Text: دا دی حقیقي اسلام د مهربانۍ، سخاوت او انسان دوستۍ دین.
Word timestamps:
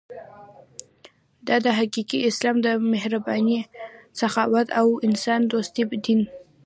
دا 1.47 1.55
دی 1.63 1.71
حقیقي 1.79 2.19
اسلام 2.31 2.57
د 2.65 2.67
مهربانۍ، 2.93 3.57
سخاوت 4.21 4.67
او 4.79 4.87
انسان 5.07 5.41
دوستۍ 5.53 5.83
دین. 6.03 6.21